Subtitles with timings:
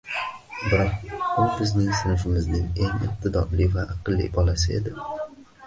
[0.61, 1.03] Biroq,
[1.41, 4.99] u bizning sinfimizning eng iqtidorli va aqlli bolasi edi